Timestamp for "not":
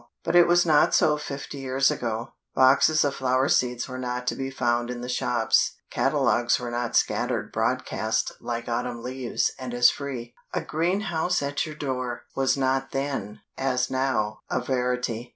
0.65-0.95, 3.99-4.25, 6.71-6.95, 12.57-12.89